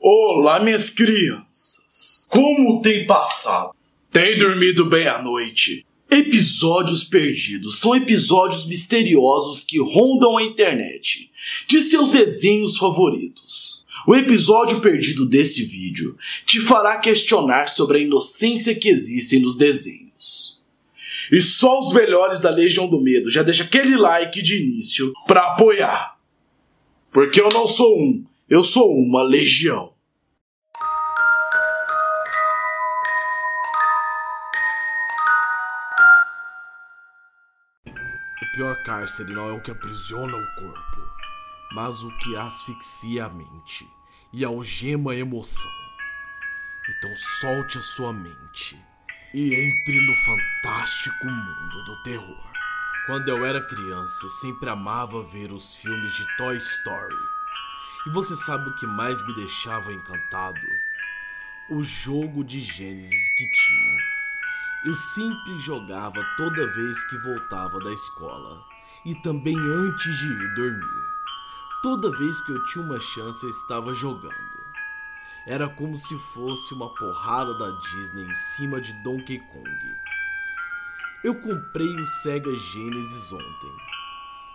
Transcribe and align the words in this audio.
Olá, 0.00 0.60
minhas 0.60 0.90
crianças! 0.90 2.28
Como 2.30 2.80
tem 2.80 3.04
passado? 3.04 3.74
Tem 4.12 4.38
dormido 4.38 4.88
bem 4.88 5.08
à 5.08 5.20
noite? 5.20 5.84
Episódios 6.08 7.02
perdidos 7.02 7.80
são 7.80 7.96
episódios 7.96 8.64
misteriosos 8.64 9.60
que 9.60 9.80
rondam 9.80 10.38
a 10.38 10.42
internet 10.44 11.28
de 11.66 11.82
seus 11.82 12.10
desenhos 12.10 12.78
favoritos. 12.78 13.84
O 14.06 14.14
episódio 14.14 14.80
perdido 14.80 15.26
desse 15.26 15.64
vídeo 15.64 16.16
te 16.46 16.60
fará 16.60 16.98
questionar 16.98 17.68
sobre 17.68 17.98
a 17.98 18.00
inocência 18.00 18.76
que 18.76 18.88
existe 18.88 19.40
nos 19.40 19.56
desenhos. 19.56 20.60
E 21.32 21.40
só 21.40 21.80
os 21.80 21.92
melhores 21.92 22.40
da 22.40 22.50
Legião 22.50 22.88
do 22.88 23.00
Medo 23.00 23.28
já 23.28 23.42
deixa 23.42 23.64
aquele 23.64 23.96
like 23.96 24.40
de 24.42 24.62
início 24.62 25.12
para 25.26 25.40
apoiar. 25.40 26.16
Porque 27.12 27.40
eu 27.40 27.48
não 27.52 27.66
sou 27.66 27.98
um, 28.00 28.24
eu 28.48 28.64
sou 28.64 28.96
uma 28.96 29.22
legião. 29.22 29.92
O 37.86 38.52
pior 38.54 38.82
cárcere 38.84 39.34
não 39.34 39.50
é 39.50 39.52
o 39.52 39.60
que 39.60 39.70
aprisiona 39.70 40.34
o 40.34 40.54
corpo, 40.54 41.00
mas 41.74 42.02
o 42.02 42.16
que 42.18 42.36
asfixia 42.36 43.26
a 43.26 43.28
mente 43.28 43.86
e 44.32 44.42
algema 44.44 45.12
a 45.12 45.16
emoção. 45.16 45.70
Então 46.88 47.14
solte 47.16 47.76
a 47.76 47.82
sua 47.82 48.14
mente 48.14 48.78
e 49.34 49.54
entre 49.54 50.00
no 50.00 50.14
fantástico 50.14 51.26
mundo 51.26 51.84
do 51.84 52.02
terror. 52.02 52.50
Quando 53.04 53.28
eu 53.28 53.44
era 53.44 53.60
criança, 53.60 54.24
eu 54.24 54.30
sempre 54.30 54.70
amava 54.70 55.22
ver 55.22 55.52
os 55.52 55.76
filmes 55.76 56.12
de 56.14 56.36
Toy 56.38 56.56
Story. 56.56 57.37
E 58.08 58.10
você 58.10 58.34
sabe 58.34 58.70
o 58.70 58.74
que 58.74 58.86
mais 58.86 59.20
me 59.26 59.34
deixava 59.34 59.92
encantado? 59.92 60.66
O 61.68 61.82
jogo 61.82 62.42
de 62.42 62.58
Gênesis 62.58 63.28
que 63.36 63.46
tinha. 63.46 63.98
Eu 64.86 64.94
sempre 64.94 65.58
jogava 65.58 66.24
toda 66.38 66.72
vez 66.72 67.02
que 67.02 67.18
voltava 67.18 67.78
da 67.80 67.92
escola 67.92 68.64
e 69.04 69.14
também 69.16 69.58
antes 69.58 70.16
de 70.20 70.26
ir 70.26 70.54
dormir. 70.54 71.02
Toda 71.82 72.16
vez 72.16 72.40
que 72.40 72.52
eu 72.52 72.64
tinha 72.64 72.82
uma 72.82 72.98
chance, 72.98 73.44
eu 73.44 73.50
estava 73.50 73.92
jogando. 73.92 74.32
Era 75.46 75.68
como 75.68 75.94
se 75.94 76.16
fosse 76.32 76.72
uma 76.72 76.88
porrada 76.94 77.52
da 77.58 77.70
Disney 77.78 78.24
em 78.24 78.34
cima 78.34 78.80
de 78.80 78.94
Donkey 79.02 79.38
Kong. 79.38 79.96
Eu 81.22 81.34
comprei 81.42 81.94
o 81.94 82.06
Sega 82.06 82.54
Genesis 82.54 83.32
ontem 83.34 83.76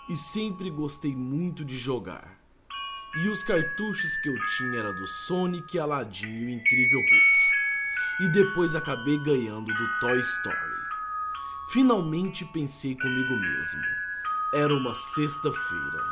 e 0.09 0.17
sempre 0.17 0.71
gostei 0.71 1.15
muito 1.15 1.63
de 1.63 1.77
jogar. 1.77 2.42
E 3.15 3.29
os 3.29 3.43
cartuchos 3.43 4.17
que 4.17 4.29
eu 4.29 4.35
tinha 4.57 4.79
era 4.79 4.91
do 4.91 5.05
Sonic, 5.05 5.77
Aladdin 5.77 6.27
e 6.27 6.45
o 6.45 6.49
Incrível 6.49 6.99
Hulk. 6.99 7.39
E 8.21 8.27
depois 8.29 8.73
acabei 8.73 9.19
ganhando 9.19 9.71
do 9.71 9.99
Toy 9.99 10.19
Story. 10.19 10.83
Finalmente 11.69 12.43
pensei 12.45 12.95
comigo 12.95 13.35
mesmo. 13.35 13.81
Era 14.55 14.73
uma 14.73 14.95
sexta-feira 14.95 16.03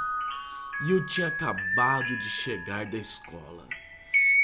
e 0.83 0.91
eu 0.91 1.03
tinha 1.07 1.27
acabado 1.27 2.17
de 2.19 2.29
chegar 2.29 2.85
da 2.85 2.97
escola. 2.97 3.67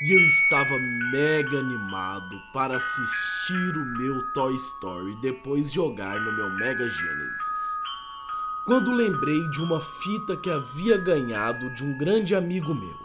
E 0.02 0.12
eu 0.12 0.20
estava 0.26 0.78
mega 1.12 1.60
animado 1.60 2.42
para 2.54 2.78
assistir 2.78 3.78
o 3.78 3.86
meu 3.98 4.34
Toy 4.34 4.56
Story 4.56 5.16
depois 5.22 5.72
jogar 5.72 6.20
no 6.20 6.32
meu 6.34 6.50
Mega 6.52 6.90
Genesis. 6.90 7.87
Quando 8.68 8.92
lembrei 8.92 9.50
de 9.50 9.64
uma 9.64 9.80
fita 9.80 10.36
que 10.36 10.50
havia 10.50 10.98
ganhado 10.98 11.74
de 11.74 11.86
um 11.86 11.98
grande 11.98 12.36
amigo 12.36 12.76
meu. 12.76 13.00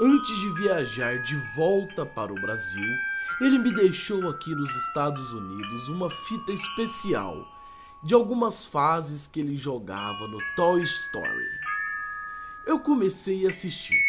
Antes 0.00 0.34
de 0.38 0.48
viajar 0.54 1.18
de 1.18 1.36
volta 1.54 2.06
para 2.06 2.32
o 2.32 2.40
Brasil, 2.40 2.88
ele 3.42 3.58
me 3.58 3.74
deixou 3.74 4.26
aqui 4.26 4.54
nos 4.54 4.74
Estados 4.74 5.34
Unidos 5.34 5.90
uma 5.90 6.08
fita 6.08 6.50
especial 6.50 7.46
de 8.02 8.14
algumas 8.14 8.64
fases 8.64 9.26
que 9.26 9.40
ele 9.40 9.54
jogava 9.54 10.26
no 10.26 10.38
Toy 10.56 10.80
Story. 10.80 11.50
Eu 12.64 12.80
comecei 12.80 13.44
a 13.44 13.50
assistir 13.50 14.00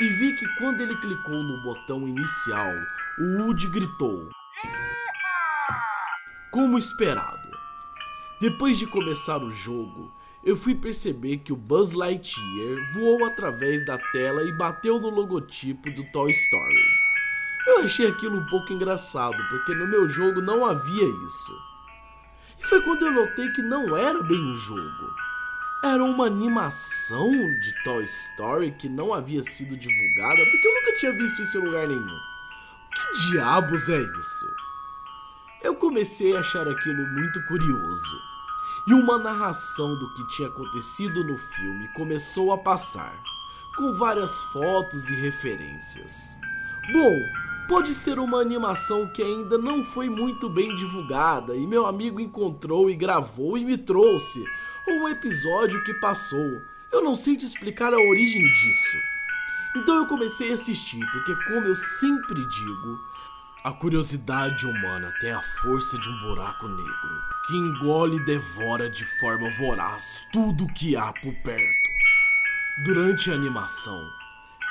e 0.00 0.08
vi 0.08 0.34
que 0.34 0.48
quando 0.58 0.80
ele 0.80 0.96
clicou 0.96 1.44
no 1.44 1.62
botão 1.62 2.08
inicial, 2.08 2.74
o 3.20 3.42
Woody 3.44 3.68
gritou. 3.68 4.28
Como 6.50 6.76
esperado. 6.76 7.31
Depois 8.42 8.76
de 8.76 8.88
começar 8.88 9.40
o 9.40 9.52
jogo, 9.52 10.10
eu 10.42 10.56
fui 10.56 10.74
perceber 10.74 11.38
que 11.38 11.52
o 11.52 11.56
Buzz 11.56 11.92
Lightyear 11.92 12.92
voou 12.92 13.24
através 13.24 13.86
da 13.86 13.96
tela 14.10 14.42
e 14.42 14.50
bateu 14.50 14.98
no 14.98 15.10
logotipo 15.10 15.88
do 15.92 16.02
Toy 16.10 16.32
Story. 16.32 16.84
Eu 17.68 17.84
achei 17.84 18.08
aquilo 18.08 18.38
um 18.38 18.46
pouco 18.46 18.72
engraçado, 18.72 19.40
porque 19.48 19.72
no 19.72 19.86
meu 19.86 20.08
jogo 20.08 20.40
não 20.40 20.66
havia 20.66 21.04
isso. 21.24 21.56
E 22.58 22.66
foi 22.66 22.82
quando 22.82 23.06
eu 23.06 23.12
notei 23.12 23.48
que 23.52 23.62
não 23.62 23.96
era 23.96 24.20
bem 24.24 24.40
um 24.40 24.56
jogo 24.56 25.22
era 25.84 26.02
uma 26.02 26.26
animação 26.26 27.28
de 27.60 27.82
Toy 27.82 28.04
Story 28.04 28.72
que 28.72 28.88
não 28.88 29.14
havia 29.14 29.42
sido 29.42 29.76
divulgada, 29.76 30.44
porque 30.50 30.66
eu 30.66 30.74
nunca 30.74 30.96
tinha 30.96 31.12
visto 31.12 31.42
isso 31.42 31.58
em 31.58 31.64
lugar 31.64 31.86
nenhum. 31.86 32.18
Que 32.94 33.30
diabos 33.30 33.88
é 33.88 34.00
isso? 34.00 34.46
Eu 35.62 35.76
comecei 35.76 36.36
a 36.36 36.40
achar 36.40 36.66
aquilo 36.66 37.06
muito 37.06 37.40
curioso. 37.44 38.20
E 38.84 38.92
uma 38.92 39.16
narração 39.16 39.96
do 39.96 40.12
que 40.12 40.26
tinha 40.26 40.48
acontecido 40.48 41.22
no 41.22 41.38
filme 41.38 41.86
começou 41.94 42.52
a 42.52 42.58
passar, 42.58 43.14
com 43.76 43.92
várias 43.92 44.42
fotos 44.42 45.08
e 45.08 45.14
referências. 45.14 46.36
Bom, 46.92 47.16
pode 47.68 47.94
ser 47.94 48.18
uma 48.18 48.40
animação 48.40 49.06
que 49.06 49.22
ainda 49.22 49.56
não 49.56 49.84
foi 49.84 50.10
muito 50.10 50.48
bem 50.48 50.74
divulgada 50.74 51.54
e 51.54 51.64
meu 51.64 51.86
amigo 51.86 52.18
encontrou 52.18 52.90
e 52.90 52.96
gravou 52.96 53.56
e 53.56 53.64
me 53.64 53.78
trouxe, 53.78 54.44
ou 54.88 54.94
um 54.94 55.08
episódio 55.08 55.84
que 55.84 55.94
passou. 55.94 56.60
Eu 56.90 57.04
não 57.04 57.14
sei 57.14 57.36
te 57.36 57.46
explicar 57.46 57.94
a 57.94 58.00
origem 58.00 58.42
disso. 58.50 58.96
Então 59.76 59.94
eu 59.94 60.06
comecei 60.06 60.50
a 60.50 60.54
assistir, 60.54 61.00
porque, 61.12 61.34
como 61.44 61.68
eu 61.68 61.76
sempre 61.76 62.46
digo, 62.48 63.00
a 63.64 63.70
curiosidade 63.70 64.66
humana 64.66 65.12
tem 65.20 65.30
a 65.30 65.40
força 65.40 65.96
de 65.96 66.08
um 66.08 66.18
buraco 66.18 66.66
negro 66.66 67.22
que 67.46 67.56
engole 67.56 68.16
e 68.16 68.24
devora 68.24 68.90
de 68.90 69.04
forma 69.20 69.48
voraz 69.50 70.24
tudo 70.32 70.66
que 70.72 70.96
há 70.96 71.12
por 71.12 71.32
perto. 71.44 71.90
Durante 72.84 73.30
a 73.30 73.34
animação, 73.34 74.10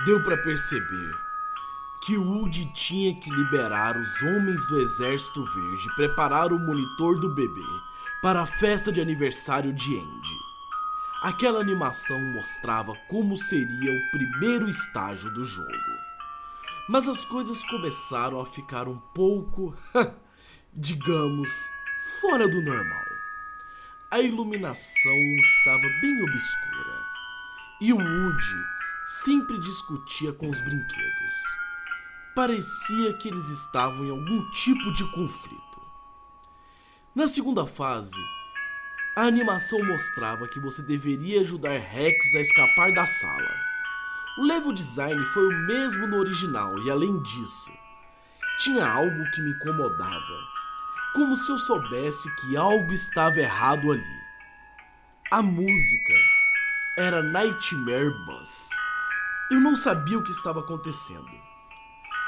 deu 0.04 0.22
para 0.24 0.36
perceber 0.38 1.12
que 2.04 2.18
Woody 2.18 2.66
tinha 2.74 3.16
que 3.16 3.30
liberar 3.30 3.96
os 3.96 4.22
homens 4.24 4.68
do 4.68 4.82
Exército 4.82 5.42
Verde 5.46 5.88
e 5.88 5.96
preparar 5.96 6.52
o 6.52 6.60
monitor 6.60 7.18
do 7.18 7.34
bebê 7.34 7.82
para 8.22 8.42
a 8.42 8.46
festa 8.46 8.92
de 8.92 9.00
aniversário 9.00 9.72
de 9.72 9.98
Andy. 9.98 10.38
Aquela 11.24 11.62
animação 11.62 12.20
mostrava 12.34 12.94
como 13.08 13.38
seria 13.38 13.94
o 13.94 14.12
primeiro 14.12 14.68
estágio 14.68 15.32
do 15.32 15.46
jogo. 15.46 15.91
Mas 16.90 17.08
as 17.08 17.24
coisas 17.26 17.64
começaram 17.66 18.40
a 18.40 18.46
ficar 18.46 18.88
um 18.88 18.98
pouco, 19.14 19.76
digamos, 20.74 21.50
fora 22.20 22.48
do 22.48 22.62
normal. 22.62 23.06
A 24.10 24.20
iluminação 24.20 25.18
estava 25.42 25.88
bem 26.02 26.22
obscura 26.24 27.06
e 27.80 27.94
o 27.94 27.98
Woody 27.98 28.66
sempre 29.06 29.60
discutia 29.60 30.34
com 30.34 30.50
os 30.50 30.60
brinquedos. 30.62 31.34
Parecia 32.36 33.14
que 33.14 33.28
eles 33.28 33.48
estavam 33.50 34.06
em 34.06 34.10
algum 34.10 34.50
tipo 34.52 34.92
de 34.94 35.04
conflito. 35.12 35.82
Na 37.14 37.28
segunda 37.28 37.66
fase, 37.68 38.22
a 39.18 39.24
animação 39.24 39.84
mostrava 39.84 40.48
que 40.48 40.60
você 40.60 40.82
deveria 40.82 41.42
ajudar 41.42 41.78
Rex 41.78 42.36
a 42.36 42.40
escapar 42.40 42.94
da 42.94 43.06
sala. 43.06 43.71
O 44.38 44.46
level 44.46 44.72
design 44.72 45.24
foi 45.26 45.46
o 45.46 45.58
mesmo 45.66 46.08
no 46.08 46.18
original 46.18 46.78
e 46.80 46.90
além 46.90 47.22
disso, 47.22 47.72
tinha 48.58 48.86
algo 48.86 49.32
que 49.32 49.42
me 49.42 49.52
incomodava, 49.52 50.40
como 51.14 51.36
se 51.36 51.52
eu 51.52 51.58
soubesse 51.58 52.34
que 52.38 52.56
algo 52.56 52.92
estava 52.94 53.40
errado 53.40 53.92
ali. 53.92 54.22
A 55.32 55.42
música 55.42 56.14
era 56.98 57.22
Nightmare 57.22 58.14
Bus. 58.26 58.70
Eu 59.50 59.60
não 59.60 59.76
sabia 59.76 60.18
o 60.18 60.24
que 60.24 60.32
estava 60.32 60.62
acontecendo 60.62 61.42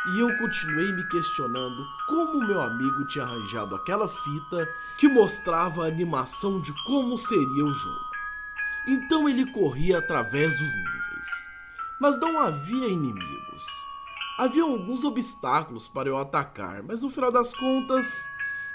e 0.06 0.20
eu 0.20 0.38
continuei 0.38 0.92
me 0.92 1.08
questionando 1.08 1.88
como 2.08 2.46
meu 2.46 2.62
amigo 2.62 3.06
tinha 3.08 3.24
arranjado 3.24 3.76
aquela 3.76 4.08
fita 4.08 4.70
que 4.98 5.08
mostrava 5.08 5.84
a 5.84 5.88
animação 5.88 6.60
de 6.60 6.74
como 6.84 7.18
seria 7.18 7.66
o 7.66 7.74
jogo. 7.74 8.14
Então 8.86 9.30
ele 9.30 9.46
corria 9.52 10.00
através 10.00 10.60
dos 10.60 10.76
níveis, 10.76 11.50
mas 12.04 12.20
não 12.20 12.38
havia 12.38 12.90
inimigos. 12.90 13.66
Havia 14.38 14.64
alguns 14.64 15.06
obstáculos 15.06 15.88
para 15.88 16.10
eu 16.10 16.18
atacar, 16.18 16.84
mas 16.84 17.02
no 17.02 17.10
final 17.10 17.32
das 17.32 17.54
contas, 17.54 18.28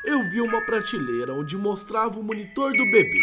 eu 0.02 0.22
vi 0.30 0.40
uma 0.40 0.62
prateleira 0.62 1.34
onde 1.34 1.54
mostrava 1.54 2.18
o 2.18 2.22
monitor 2.22 2.72
do 2.72 2.90
bebê 2.90 3.22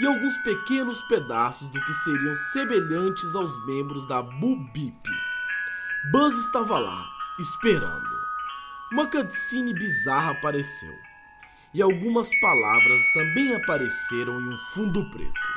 e 0.00 0.06
alguns 0.06 0.36
pequenos 0.44 1.00
pedaços 1.08 1.68
do 1.70 1.84
que 1.84 1.92
seriam 1.92 2.36
semelhantes 2.36 3.34
aos 3.34 3.66
membros 3.66 4.06
da 4.06 4.22
Bubip 4.22 5.10
Buzz 6.12 6.38
estava 6.38 6.78
lá, 6.78 7.04
esperando. 7.40 8.16
Uma 8.92 9.08
cutscene 9.08 9.74
bizarra 9.74 10.30
apareceu. 10.30 10.94
E 11.74 11.82
algumas 11.82 12.32
palavras 12.38 13.02
também 13.12 13.56
apareceram 13.56 14.40
em 14.40 14.54
um 14.54 14.58
fundo 14.72 15.10
preto. 15.10 15.48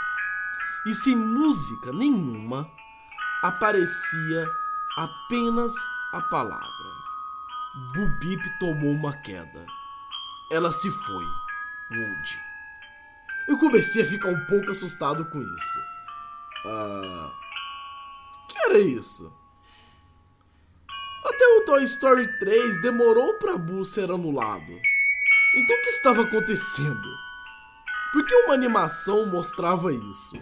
E 0.88 0.96
sem 0.96 1.16
música 1.16 1.94
nenhuma, 1.94 2.68
aparecia 3.42 4.50
apenas 4.98 5.74
a 6.14 6.22
palavra. 6.22 6.90
Bubip 7.94 8.60
tomou 8.60 8.92
uma 8.92 9.14
queda. 9.22 9.66
Ela 10.52 10.72
se 10.72 10.90
foi, 10.90 11.26
Wood. 11.92 12.40
Eu 13.48 13.58
comecei 13.58 14.04
a 14.04 14.06
ficar 14.06 14.30
um 14.30 14.46
pouco 14.46 14.72
assustado 14.72 15.26
com 15.26 15.42
isso. 15.42 15.80
Ah. 16.66 17.32
Que 18.48 18.60
era 18.66 18.80
isso? 18.80 19.34
Até 21.24 21.46
o 21.46 21.66
Toy 21.66 21.84
Story 21.84 22.40
3 22.40 22.82
demorou 22.82 23.36
pra 23.36 23.58
Boo 23.58 23.86
ser 23.86 24.12
anulado. 24.12 24.80
Então 25.56 25.78
o 25.78 25.82
que 25.82 25.90
estava 25.90 26.24
acontecendo? 26.24 27.18
Por 28.12 28.26
que 28.26 28.36
uma 28.36 28.54
animação 28.54 29.28
mostrava 29.28 29.94
isso? 29.94 30.36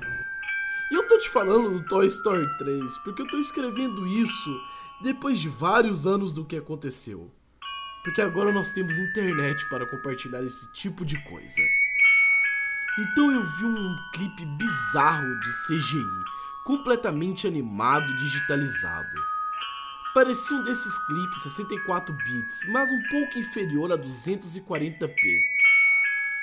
E 0.90 0.96
eu 0.96 1.06
tô 1.06 1.18
te 1.18 1.30
falando 1.30 1.70
do 1.70 1.86
Toy 1.86 2.08
Story 2.08 2.48
3 2.58 2.98
porque 3.00 3.22
eu 3.22 3.28
tô 3.28 3.38
escrevendo 3.38 4.08
isso 4.08 4.62
depois 5.02 5.38
de 5.38 5.50
vários 5.50 6.08
anos 6.08 6.34
do 6.34 6.46
que 6.46 6.56
aconteceu. 6.56 7.30
Porque 8.04 8.22
agora 8.22 8.54
nós 8.54 8.72
temos 8.72 8.98
internet 8.98 9.68
para 9.68 9.86
compartilhar 9.86 10.42
esse 10.44 10.72
tipo 10.72 11.04
de 11.04 11.22
coisa. 11.26 11.62
Então 13.00 13.32
eu 13.32 13.44
vi 13.44 13.66
um 13.66 13.96
clipe 14.14 14.46
bizarro 14.46 15.40
de 15.42 15.50
CGI, 15.68 16.06
completamente 16.64 17.46
animado 17.46 18.16
digitalizado. 18.16 19.20
Parecia 20.14 20.56
um 20.56 20.64
desses 20.64 20.98
clipes 21.06 21.44
64 21.44 22.16
bits, 22.16 22.66
mas 22.70 22.90
um 22.92 23.02
pouco 23.10 23.38
inferior 23.38 23.92
a 23.92 23.98
240p. 23.98 25.42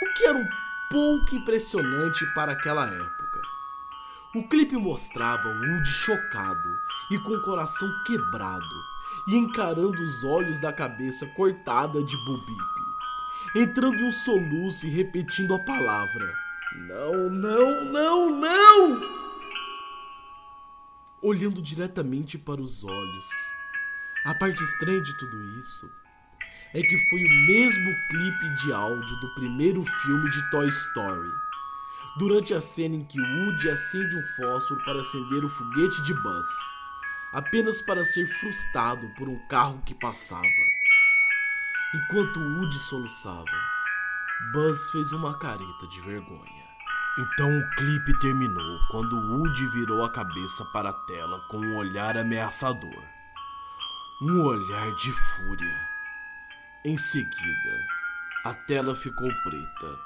O 0.03 0.13
que 0.15 0.25
era 0.27 0.39
um 0.39 0.49
pouco 0.91 1.35
impressionante 1.35 2.25
para 2.35 2.53
aquela 2.53 2.87
época. 2.87 3.14
O 4.35 4.43
clipe 4.49 4.77
mostrava 4.77 5.49
Woody 5.49 5.89
chocado 5.89 6.81
e 7.11 7.19
com 7.21 7.35
o 7.35 7.43
coração 7.43 7.89
quebrado 8.05 8.85
e 9.29 9.37
encarando 9.37 10.03
os 10.03 10.25
olhos 10.25 10.61
da 10.61 10.73
cabeça 10.73 11.25
cortada 11.37 12.03
de 12.03 12.17
Bubip, 12.25 12.63
entrando 13.55 13.97
em 13.97 14.09
um 14.09 14.13
soluço 14.13 14.87
e 14.87 14.91
repetindo 14.91 15.55
a 15.55 15.59
palavra: 15.61 16.35
Não, 16.75 17.31
não, 17.31 17.85
não, 17.85 18.41
não! 18.41 19.01
Olhando 21.23 21.63
diretamente 21.63 22.37
para 22.37 22.61
os 22.61 22.85
olhos 22.85 23.29
a 24.25 24.35
parte 24.35 24.65
estranha 24.65 25.03
de 25.03 25.17
tudo 25.19 25.45
isso 25.59 25.89
é 26.73 26.81
que 26.83 26.99
foi 27.09 27.23
o 27.23 27.47
mesmo 27.47 27.95
clipe 28.09 28.55
de 28.57 28.73
áudio 28.73 29.17
do 29.21 29.35
primeiro 29.35 29.85
filme 29.85 30.31
de 30.31 30.51
Toy 30.51 30.67
Story. 30.67 31.31
Durante 32.17 32.55
a 32.55 32.61
cena 32.61 32.97
em 32.97 33.05
que 33.05 33.21
Woody 33.21 33.71
acende 33.71 34.17
um 34.17 34.23
fósforo 34.37 34.83
para 34.85 35.01
acender 35.01 35.45
o 35.45 35.49
foguete 35.49 36.03
de 36.03 36.15
Buzz, 36.15 36.49
apenas 37.33 37.83
para 37.83 38.05
ser 38.05 38.27
frustrado 38.27 39.09
por 39.17 39.29
um 39.29 39.39
carro 39.49 39.83
que 39.85 39.95
passava. 39.95 40.45
Enquanto 41.95 42.41
Woody 42.41 42.79
soluçava, 42.79 43.45
Buzz 44.53 44.91
fez 44.91 45.13
uma 45.13 45.37
careta 45.39 45.87
de 45.89 46.01
vergonha. 46.03 46.65
Então 47.19 47.59
o 47.59 47.71
clipe 47.77 48.19
terminou 48.19 48.79
quando 48.91 49.17
Woody 49.17 49.67
virou 49.69 50.05
a 50.05 50.11
cabeça 50.11 50.65
para 50.73 50.91
a 50.91 50.93
tela 51.07 51.41
com 51.49 51.59
um 51.59 51.77
olhar 51.77 52.17
ameaçador 52.17 53.15
um 54.23 54.43
olhar 54.43 54.95
de 54.95 55.13
fúria. 55.13 55.89
Em 56.85 56.97
seguida, 56.97 57.87
a 58.45 58.55
tela 58.55 58.95
ficou 58.95 59.29
preta 59.43 59.99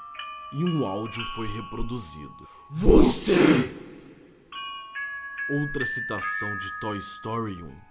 e 0.53 0.63
um 0.63 0.85
áudio 0.85 1.23
foi 1.35 1.47
reproduzido. 1.47 2.47
Você! 2.69 3.35
Outra 5.49 5.85
citação 5.85 6.57
de 6.57 6.79
Toy 6.79 6.97
Story 6.99 7.63
1. 7.63 7.89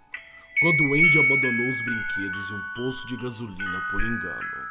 Quando 0.60 0.94
Andy 0.94 1.18
abandonou 1.18 1.68
os 1.68 1.80
brinquedos 1.82 2.50
em 2.50 2.54
um 2.54 2.62
poço 2.74 3.06
de 3.06 3.16
gasolina 3.16 3.80
por 3.90 4.02
engano. 4.02 4.68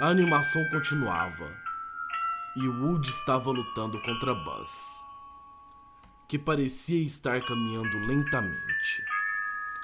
A 0.00 0.08
animação 0.08 0.62
continuava 0.70 1.66
e 2.56 2.68
Woody 2.68 3.10
estava 3.10 3.50
lutando 3.50 4.00
contra 4.00 4.34
Buzz, 4.34 5.04
que 6.28 6.38
parecia 6.38 7.04
estar 7.04 7.44
caminhando 7.44 7.98
lentamente. 8.06 9.04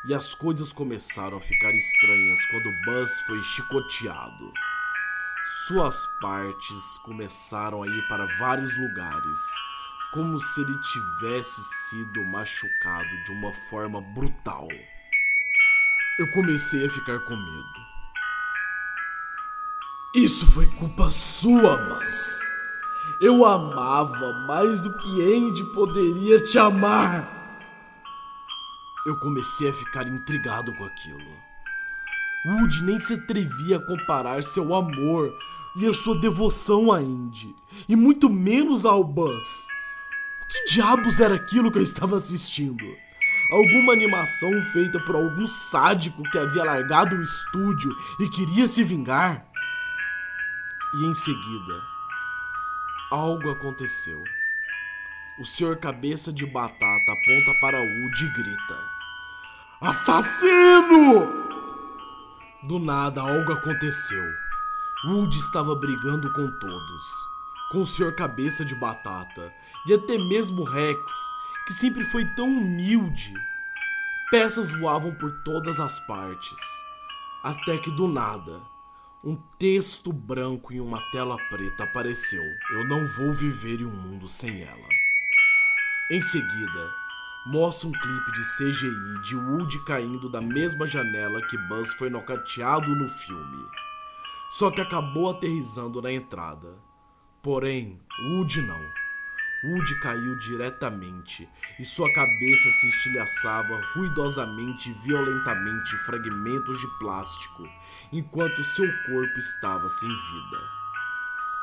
E 0.09 0.15
as 0.15 0.35
coisas 0.35 0.73
começaram 0.73 1.37
a 1.37 1.41
ficar 1.41 1.73
estranhas 1.75 2.45
quando 2.47 2.85
Buzz 2.85 3.21
foi 3.21 3.43
chicoteado. 3.43 4.53
Suas 5.55 6.07
partes 6.19 6.97
começaram 7.05 7.83
a 7.83 7.87
ir 7.87 8.09
para 8.09 8.25
vários 8.39 8.75
lugares, 8.75 9.39
como 10.11 10.41
se 10.41 10.63
ele 10.63 10.81
tivesse 10.81 11.63
sido 11.63 12.25
machucado 12.25 13.23
de 13.25 13.33
uma 13.33 13.53
forma 13.69 14.01
brutal. 14.01 14.67
Eu 16.19 16.31
comecei 16.33 16.87
a 16.87 16.89
ficar 16.89 17.19
com 17.21 17.37
medo. 17.37 17.87
Isso 20.15 20.51
foi 20.53 20.67
culpa 20.79 21.11
sua, 21.11 21.77
mas 21.87 22.41
eu 23.21 23.45
amava 23.45 24.33
mais 24.47 24.81
do 24.81 24.97
que 24.97 25.37
Andy 25.37 25.65
poderia 25.75 26.41
te 26.41 26.59
amar. 26.59 27.29
Eu 29.05 29.19
comecei 29.19 29.69
a 29.69 29.75
ficar 29.75 30.09
intrigado 30.09 30.75
com 30.79 30.85
aquilo. 30.87 31.42
Woody 32.45 32.83
nem 32.83 32.99
se 32.99 33.15
atrevia 33.15 33.77
a 33.77 33.87
comparar 33.87 34.43
seu 34.43 34.75
amor 34.75 35.33
e 35.77 35.87
a 35.87 35.95
sua 35.95 36.19
devoção 36.19 36.93
a 36.93 36.97
Andy, 36.97 37.55
e 37.89 37.95
muito 37.95 38.29
menos 38.29 38.85
ao 38.85 39.05
Buzz. 39.05 39.69
O 40.43 40.47
que 40.49 40.65
diabos 40.67 41.21
era 41.21 41.37
aquilo 41.37 41.71
que 41.71 41.79
eu 41.79 41.83
estava 41.83 42.17
assistindo? 42.17 42.85
Alguma 43.53 43.93
animação 43.93 44.51
feita 44.73 44.99
por 45.01 45.15
algum 45.15 45.47
sádico 45.47 46.23
que 46.31 46.39
havia 46.39 46.65
largado 46.65 47.17
o 47.17 47.23
estúdio 47.23 47.95
e 48.21 48.29
queria 48.31 48.67
se 48.67 48.83
vingar? 48.83 49.47
E 50.95 51.07
em 51.07 51.15
seguida, 51.15 51.83
algo 53.11 53.51
aconteceu. 53.51 54.23
O 55.39 55.45
senhor 55.45 55.77
cabeça 55.77 56.33
de 56.33 56.45
batata 56.45 57.13
aponta 57.13 57.61
para 57.61 57.79
Woody 57.79 58.25
e 58.25 58.33
grita: 58.33 58.79
Assassino! 59.81 61.52
Do 62.65 62.79
nada 62.79 63.21
algo 63.21 63.53
aconteceu. 63.53 64.25
Woody 65.05 65.37
estava 65.37 65.75
brigando 65.75 66.33
com 66.33 66.49
todos, 66.61 67.27
com 67.73 67.81
o 67.81 67.87
Sr. 67.87 68.15
Cabeça 68.15 68.65
de 68.65 68.75
Batata 68.77 69.53
e 69.85 69.93
até 69.93 70.17
mesmo 70.17 70.63
Rex, 70.63 71.13
que 71.67 71.73
sempre 71.73 72.05
foi 72.05 72.25
tão 72.37 72.47
humilde. 72.47 73.35
Peças 74.31 74.73
voavam 74.79 75.13
por 75.13 75.43
todas 75.43 75.81
as 75.81 75.99
partes, 76.07 76.61
até 77.43 77.79
que 77.79 77.91
do 77.91 78.07
nada, 78.07 78.63
um 79.25 79.37
texto 79.59 80.13
branco 80.13 80.73
em 80.73 80.81
uma 80.81 81.01
tela 81.11 81.37
preta 81.49 81.83
apareceu. 81.83 82.45
Eu 82.71 82.87
não 82.87 83.09
vou 83.09 83.33
viver 83.33 83.81
em 83.81 83.87
um 83.87 83.91
mundo 83.91 84.29
sem 84.29 84.63
ela. 84.63 84.89
Em 86.13 86.21
seguida, 86.21 86.95
mostra 87.47 87.89
um 87.89 87.93
clipe 87.93 88.33
de 88.33 88.43
CGI 88.57 89.21
de 89.23 89.37
Woody 89.37 89.85
caindo 89.85 90.29
da 90.29 90.41
mesma 90.41 90.87
janela 90.87 91.43
que 91.43 91.59
Buzz 91.59 91.93
foi 91.95 92.09
nocauteado 92.09 92.95
no 92.95 93.09
filme. 93.09 93.67
Só 94.53 94.71
que 94.71 94.81
acabou 94.81 95.31
aterrizando 95.31 96.01
na 96.01 96.13
entrada. 96.13 96.79
Porém, 97.43 98.01
Woody 98.29 98.63
não. 98.63 98.81
Woody 99.65 99.99
caiu 100.01 100.37
diretamente 100.39 101.49
e 101.79 101.85
sua 101.85 102.13
cabeça 102.13 102.71
se 102.71 102.89
estilhaçava 102.89 103.81
ruidosamente 103.95 104.91
e 104.91 104.93
violentamente 104.93 105.95
em 105.95 105.99
fragmentos 105.99 106.81
de 106.81 106.87
plástico, 106.99 107.69
enquanto 108.13 108.63
seu 108.63 108.87
corpo 109.05 109.39
estava 109.39 109.89
sem 109.89 110.09
vida. 110.09 110.61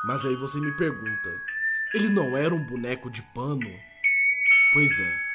Mas 0.04 0.24
aí 0.24 0.34
você 0.34 0.58
me 0.58 0.72
pergunta: 0.72 1.30
ele 1.92 2.08
não 2.08 2.36
era 2.36 2.54
um 2.54 2.64
boneco 2.64 3.10
de 3.10 3.22
pano? 3.34 3.70
Pois 4.72 4.98
é. 4.98 5.29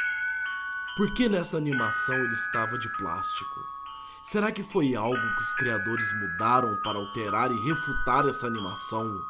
Por 0.96 1.14
que 1.14 1.28
nessa 1.28 1.58
animação 1.58 2.16
ele 2.16 2.34
estava 2.34 2.78
de 2.78 2.88
plástico? 2.96 3.60
Será 4.24 4.50
que 4.50 4.64
foi 4.64 4.96
algo 4.96 5.36
que 5.36 5.44
os 5.44 5.54
criadores 5.54 6.10
mudaram 6.14 6.74
para 6.82 6.98
alterar 6.98 7.52
e 7.52 7.68
refutar 7.68 8.26
essa 8.26 8.48
animação? 8.48 9.22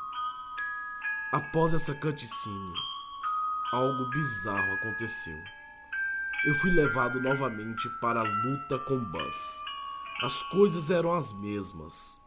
Após 1.34 1.74
essa 1.74 1.95
cutscene, 1.95 2.74
algo 3.74 4.12
bizarro 4.12 4.74
aconteceu. 4.75 5.41
Eu 6.45 6.53
fui 6.53 6.69
levado 6.69 7.19
novamente 7.19 7.89
para 8.00 8.19
a 8.19 8.24
luta 8.24 8.77
com 8.77 9.03
Buzz. 9.03 9.63
As 10.22 10.43
coisas 10.43 10.91
eram 10.91 11.15
as 11.15 11.34
mesmas. 11.34 12.22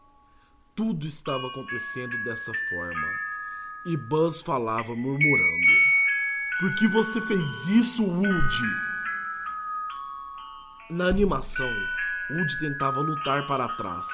Tudo 0.74 1.06
estava 1.06 1.46
acontecendo 1.46 2.24
dessa 2.24 2.52
forma. 2.68 3.08
E 3.86 3.96
Buzz 3.96 4.40
falava 4.40 4.96
murmurando: 4.96 5.72
Por 6.58 6.74
que 6.74 6.88
você 6.88 7.20
fez 7.20 7.68
isso, 7.68 8.02
Woody? 8.02 8.87
Na 10.90 11.04
animação, 11.04 11.70
Woody 12.30 12.58
tentava 12.58 13.02
lutar 13.02 13.46
para 13.46 13.68
trás, 13.76 14.08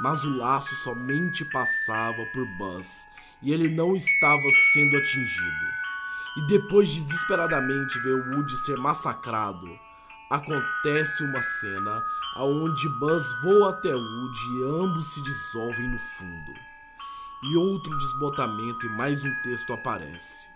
mas 0.00 0.24
o 0.24 0.36
laço 0.36 0.72
somente 0.76 1.44
passava 1.46 2.24
por 2.26 2.46
Buzz 2.56 3.08
e 3.42 3.52
ele 3.52 3.68
não 3.68 3.96
estava 3.96 4.48
sendo 4.72 4.96
atingido. 4.96 5.66
E 6.36 6.46
depois 6.46 6.88
de 6.90 7.02
desesperadamente 7.02 7.98
ver 7.98 8.14
Woody 8.14 8.56
ser 8.58 8.76
massacrado, 8.76 9.66
acontece 10.30 11.24
uma 11.24 11.42
cena 11.42 12.04
onde 12.36 12.88
Buzz 13.00 13.32
voa 13.42 13.70
até 13.70 13.92
Woody 13.92 14.60
e 14.60 14.64
ambos 14.84 15.14
se 15.14 15.20
dissolvem 15.20 15.90
no 15.90 15.98
fundo. 15.98 16.54
E 17.42 17.56
outro 17.56 17.98
desbotamento 17.98 18.86
e 18.86 18.88
mais 18.88 19.24
um 19.24 19.34
texto 19.42 19.72
aparece. 19.72 20.48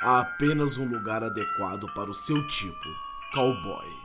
Há 0.00 0.20
apenas 0.20 0.78
um 0.78 0.88
lugar 0.88 1.24
adequado 1.24 1.92
para 1.94 2.08
o 2.08 2.14
seu 2.14 2.46
tipo, 2.46 2.88
cowboy. 3.34 4.01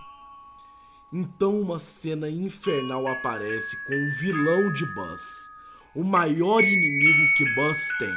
Então 1.11 1.61
uma 1.61 1.79
cena 1.79 2.29
infernal 2.29 3.07
aparece 3.07 3.77
com 3.85 3.93
o 3.93 4.11
vilão 4.19 4.73
de 4.73 4.85
Buzz, 4.93 5.49
o 5.95 6.03
maior 6.03 6.61
inimigo 6.61 7.33
que 7.37 7.55
Buzz 7.55 7.87
tem, 7.97 8.13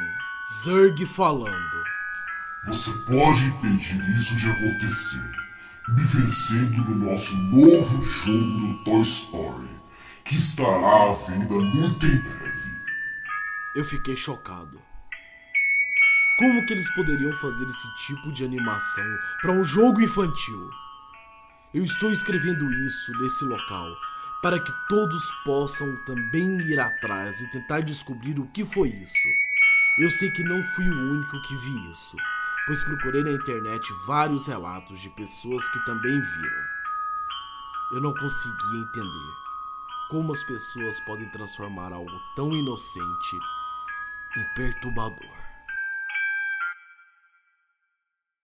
Zurg 0.61 1.05
falando. 1.05 1.83
Você 2.65 2.91
pode 3.05 3.45
impedir 3.45 4.19
isso 4.19 4.35
de 4.35 4.49
acontecer, 4.51 5.31
me 5.87 6.03
vencendo 6.03 6.89
no 6.89 7.11
nosso 7.11 7.37
novo 7.37 8.03
jogo 8.03 8.59
do 8.59 8.83
Toy 8.83 9.01
Story, 9.03 9.69
que 10.25 10.35
estará 10.35 11.11
à 11.11 11.13
venda 11.29 11.55
muito 11.55 12.05
em 12.05 12.17
breve. 12.17 12.71
Eu 13.73 13.85
fiquei 13.85 14.17
chocado. 14.17 14.81
Como 16.37 16.65
que 16.65 16.73
eles 16.73 16.93
poderiam 16.93 17.33
fazer 17.35 17.65
esse 17.65 17.95
tipo 18.05 18.33
de 18.33 18.43
animação 18.43 19.17
para 19.41 19.53
um 19.53 19.63
jogo 19.63 20.01
infantil? 20.01 20.69
Eu 21.73 21.85
estou 21.85 22.11
escrevendo 22.11 22.69
isso 22.85 23.17
nesse 23.19 23.45
local 23.45 23.95
para 24.41 24.59
que 24.59 24.73
todos 24.89 25.31
possam 25.45 25.95
também 26.05 26.59
ir 26.63 26.77
atrás 26.77 27.39
e 27.39 27.49
tentar 27.49 27.79
descobrir 27.79 28.37
o 28.41 28.47
que 28.47 28.65
foi 28.65 28.89
isso. 28.89 29.27
Eu 29.97 30.11
sei 30.11 30.29
que 30.31 30.43
não 30.43 30.61
fui 30.61 30.89
o 30.89 31.11
único 31.13 31.41
que 31.43 31.55
vi 31.55 31.91
isso, 31.91 32.17
pois 32.65 32.83
procurei 32.83 33.23
na 33.23 33.31
internet 33.31 33.87
vários 34.05 34.47
relatos 34.47 34.99
de 34.99 35.09
pessoas 35.11 35.69
que 35.69 35.85
também 35.85 36.19
viram. 36.19 36.63
Eu 37.93 38.01
não 38.01 38.13
conseguia 38.15 38.79
entender 38.81 39.33
como 40.09 40.33
as 40.33 40.43
pessoas 40.43 40.99
podem 40.99 41.29
transformar 41.29 41.93
algo 41.93 42.21
tão 42.35 42.53
inocente 42.53 43.37
em 44.37 44.43
perturbador. 44.55 45.40